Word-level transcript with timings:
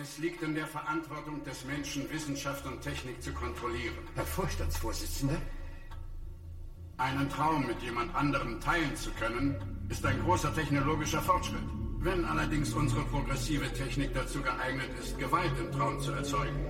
Es 0.00 0.18
liegt 0.18 0.42
in 0.42 0.54
der 0.54 0.66
Verantwortung 0.66 1.42
des 1.42 1.64
Menschen, 1.64 2.08
Wissenschaft 2.12 2.64
und 2.66 2.80
Technik 2.80 3.20
zu 3.20 3.32
kontrollieren. 3.32 3.96
Herr 4.14 4.24
Vorstandsvorsitzender? 4.24 5.36
Einen 6.98 7.28
Traum 7.28 7.66
mit 7.66 7.82
jemand 7.82 8.14
anderem 8.14 8.60
teilen 8.60 8.94
zu 8.94 9.10
können, 9.12 9.56
ist 9.88 10.06
ein 10.06 10.22
großer 10.22 10.54
technologischer 10.54 11.20
Fortschritt. 11.20 11.64
Wenn 11.98 12.24
allerdings 12.24 12.72
unsere 12.74 13.02
progressive 13.06 13.72
Technik 13.72 14.14
dazu 14.14 14.40
geeignet 14.40 14.90
ist, 15.00 15.18
Gewalt 15.18 15.52
im 15.58 15.72
Traum 15.72 15.98
zu 15.98 16.12
erzeugen, 16.12 16.64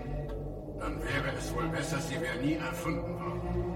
dann 0.79 0.98
wäre 1.02 1.30
es 1.36 1.52
wohl 1.52 1.68
besser, 1.68 2.00
sie 2.00 2.18
wäre 2.18 2.40
nie 2.42 2.54
erfunden 2.54 3.14
worden. 3.14 3.68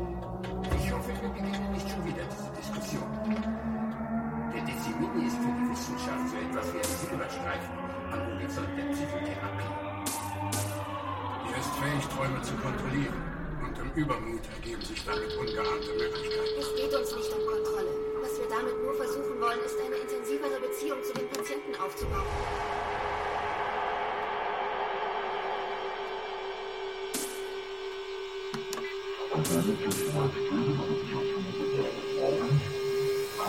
Träume 12.14 12.42
zu 12.42 12.54
kontrollieren. 12.56 13.16
Und 13.62 13.78
im 13.78 13.90
Übermut 13.94 14.42
ergeben 14.54 14.82
sich 14.82 15.04
damit 15.04 15.32
ungeahnte 15.36 15.92
Möglichkeiten. 15.96 16.60
Es 16.60 16.74
geht 16.76 16.92
uns 16.92 17.16
nicht 17.16 17.32
um 17.32 17.46
Kontrolle. 17.46 17.92
Was 18.20 18.38
wir 18.38 18.48
damit 18.48 18.76
nur 18.82 18.94
versuchen 18.94 19.40
wollen, 19.40 19.60
ist 19.64 19.78
eine 19.80 19.96
intensivere 19.96 20.60
Beziehung 20.60 21.02
zu 21.02 21.14
den 21.14 21.28
Patienten 21.28 21.74
aufzubauen. 21.80 22.26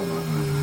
Psychotherapie. 0.04 0.63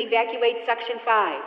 Evacuate 0.00 0.56
Section 0.66 0.98
5. 1.04 1.39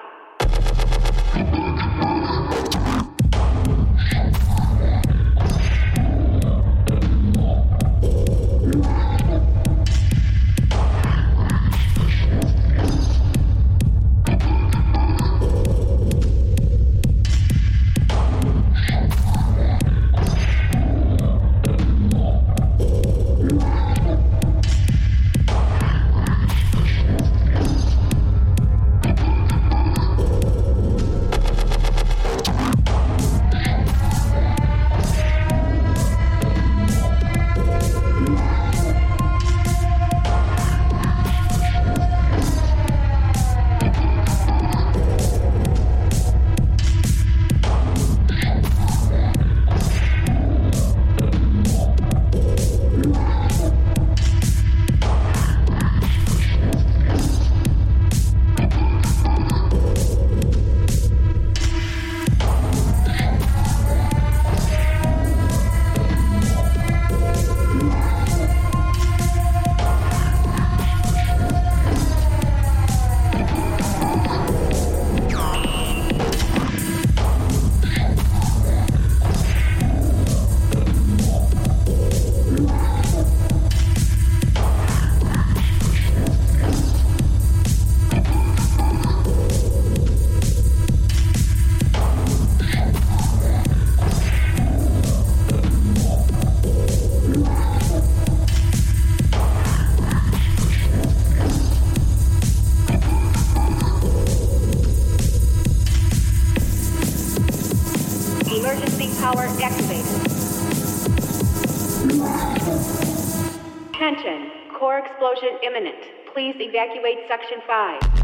Attention, 114.04 114.52
core 114.78 115.00
explosion 115.00 115.60
imminent. 115.64 115.96
Please 116.34 116.56
evacuate 116.60 117.20
Section 117.30 117.60
5. 117.66 118.23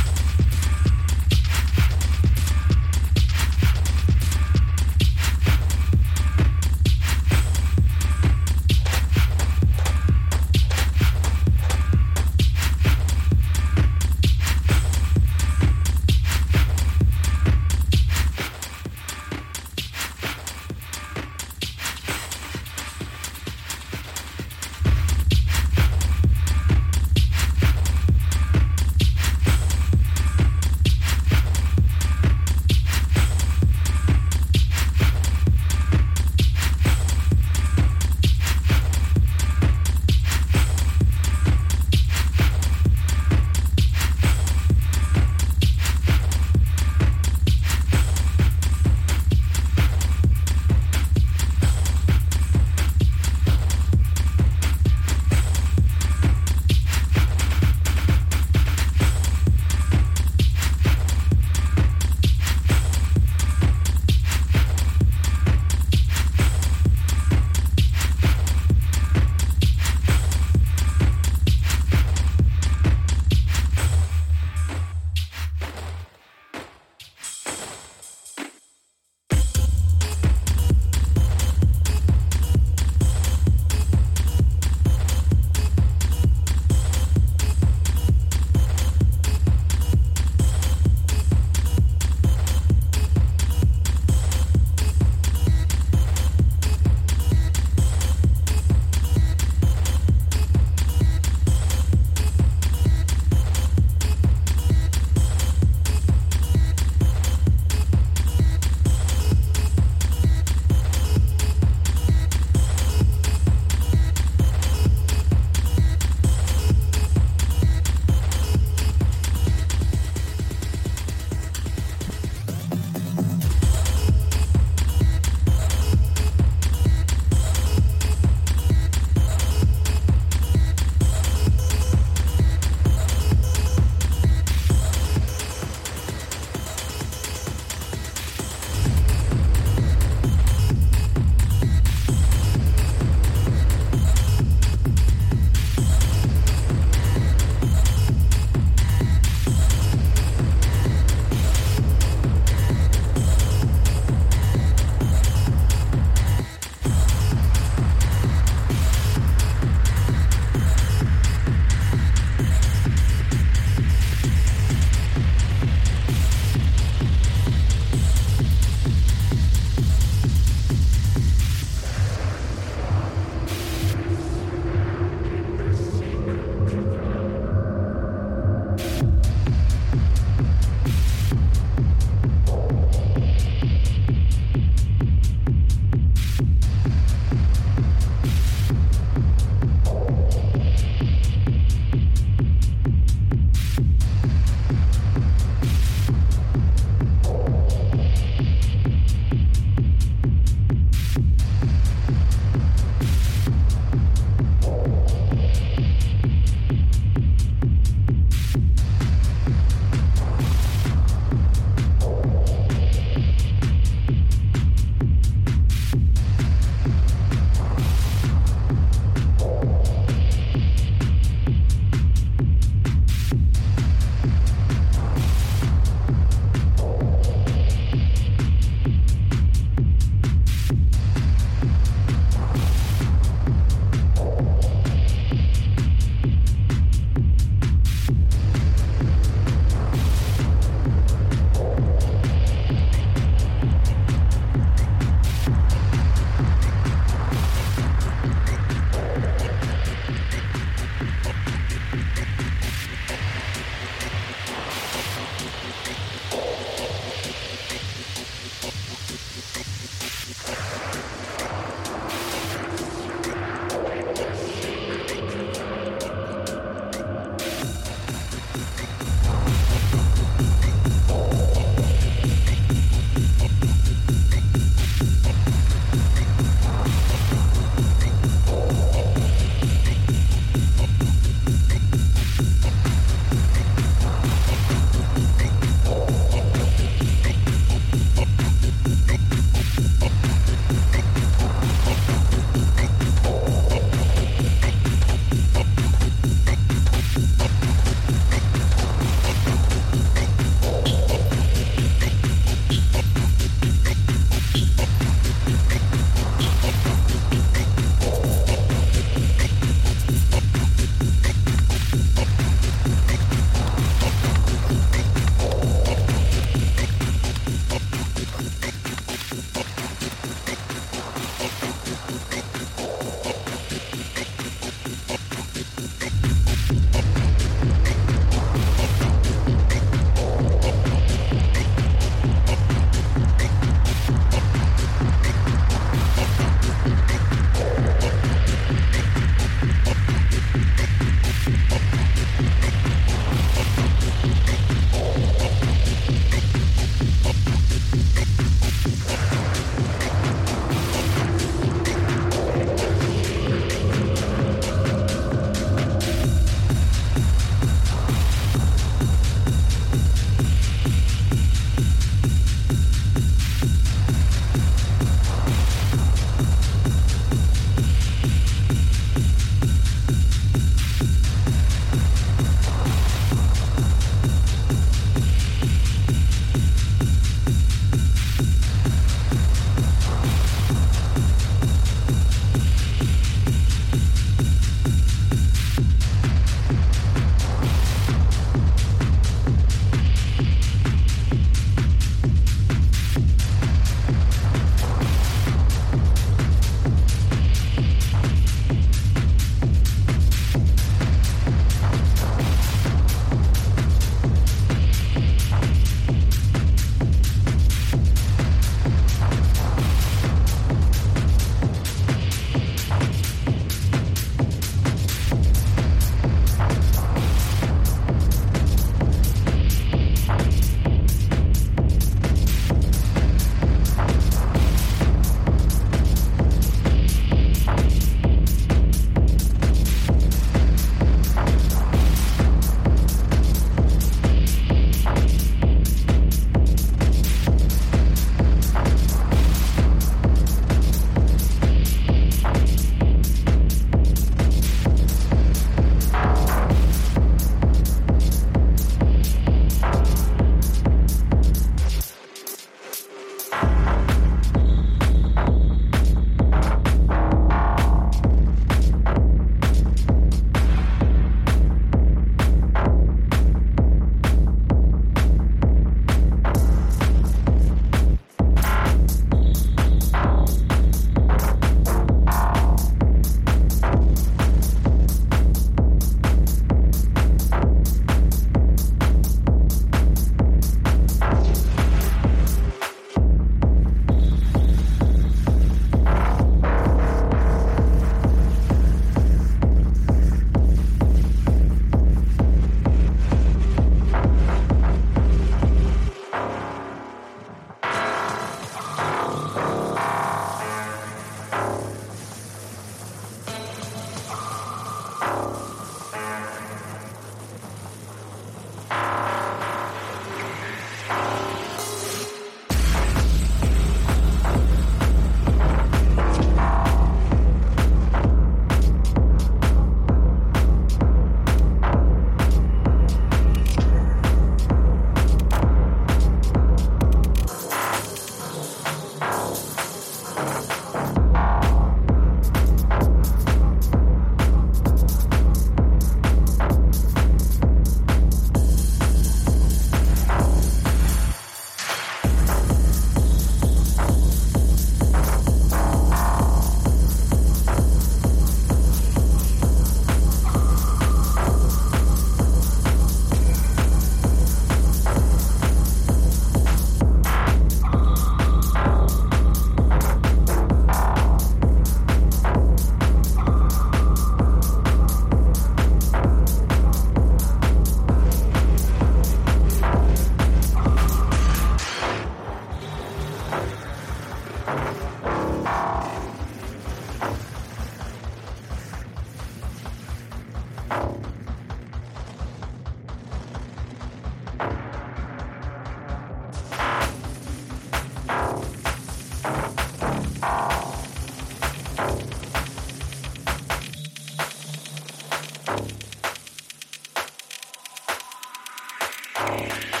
Oh, 599.43 600.00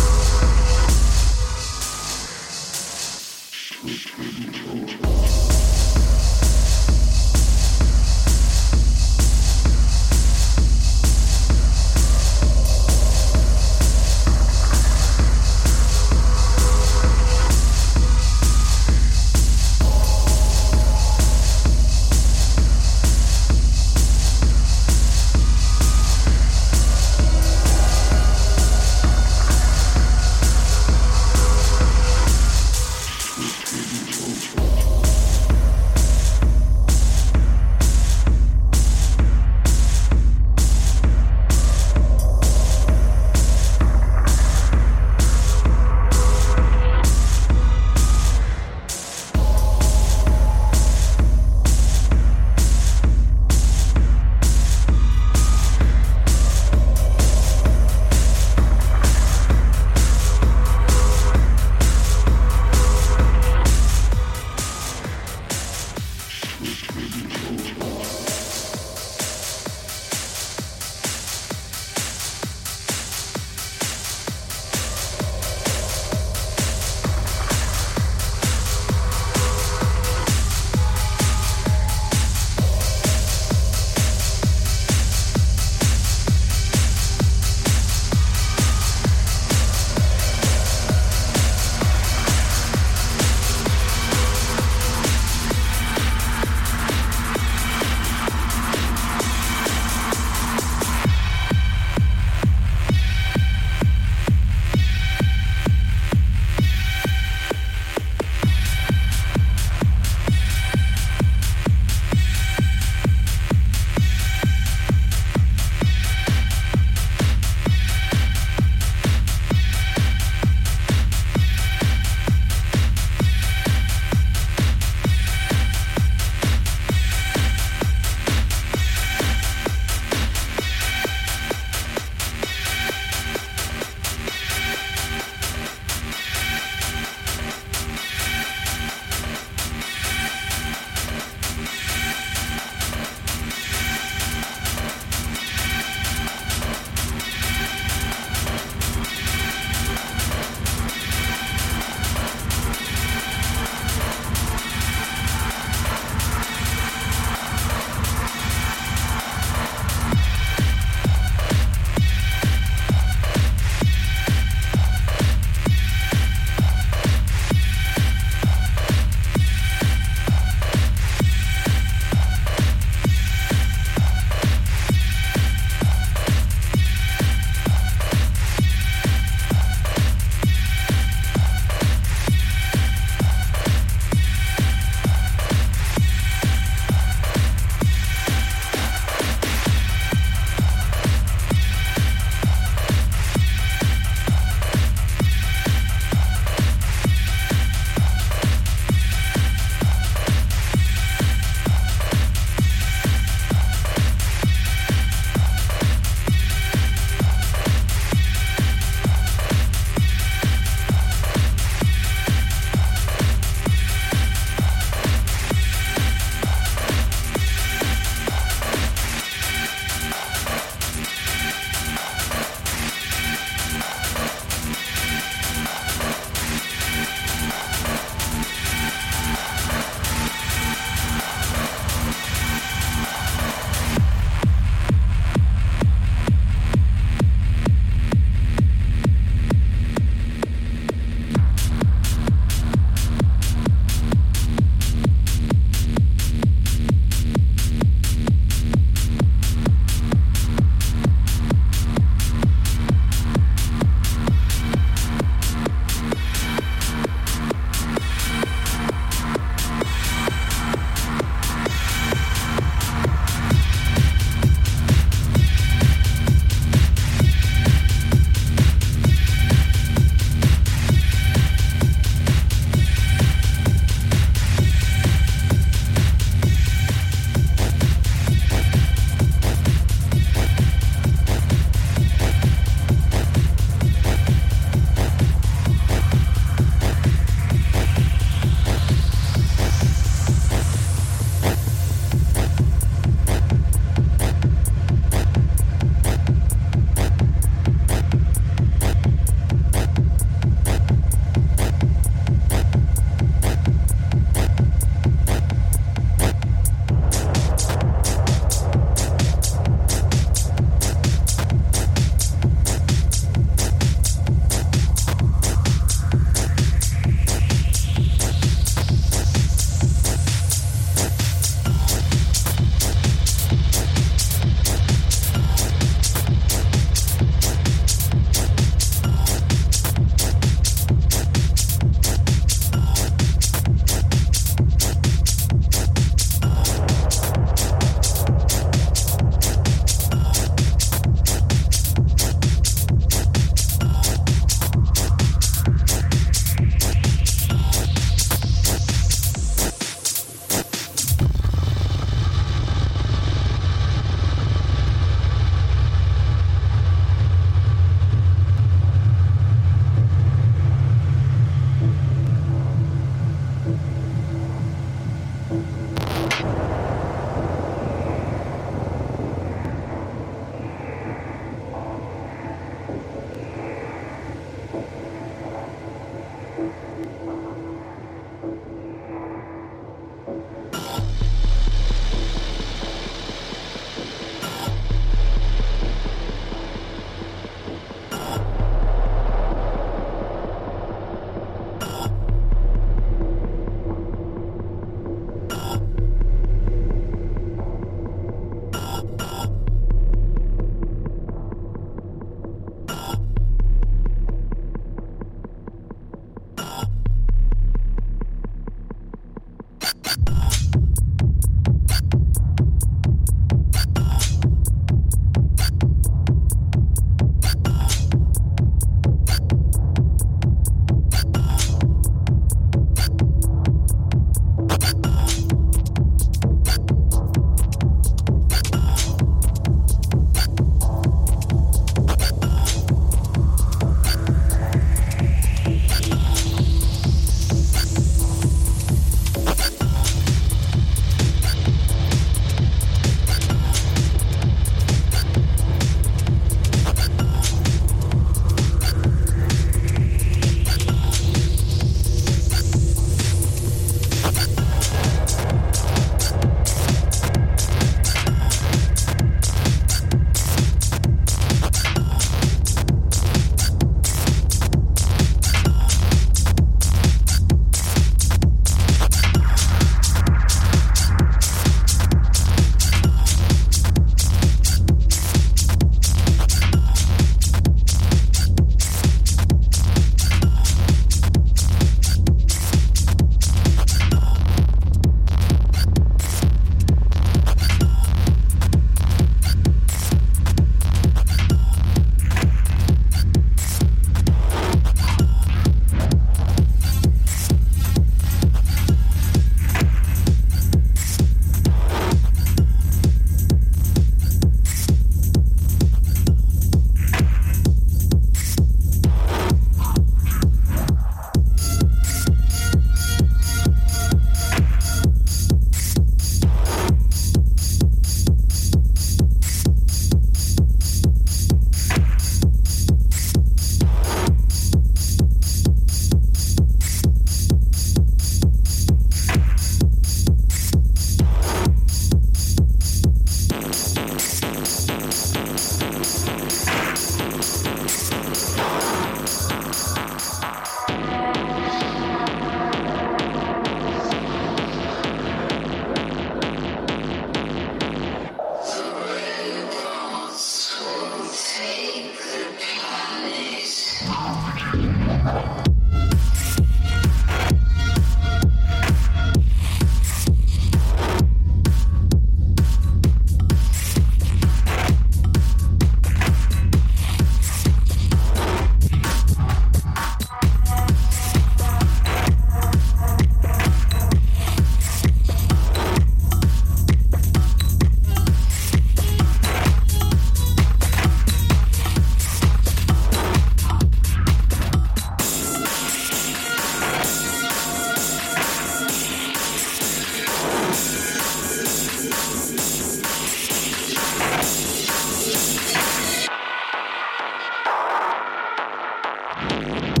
Bye. 599.61 600.00